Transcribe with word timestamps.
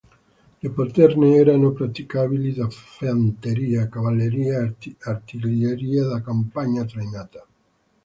Le 0.63 0.69
poterne 0.73 1.27
erano 1.35 1.73
praticabili 1.73 2.53
da 2.55 2.67
fanteria, 2.71 3.87
cavalleria 3.87 4.67
e 4.81 4.95
artiglieria 5.01 6.07
da 6.07 6.23
campagna 6.23 6.83
trainata. 6.85 7.45